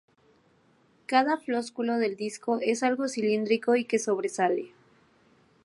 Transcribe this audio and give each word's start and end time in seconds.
Cada 1.05 1.37
flósculo 1.37 1.97
del 1.97 2.15
disco 2.15 2.57
es 2.59 2.81
algo 2.81 3.07
cilíndrico 3.07 3.75
y 3.75 3.85
que 3.85 3.99
sobresale. 3.99 4.71